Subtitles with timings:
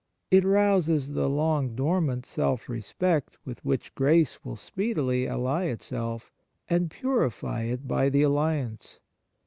[0.31, 6.31] It rouses the long dormant self respect with which grace will speedily ally itself,
[6.67, 8.99] and purify it by the alliance.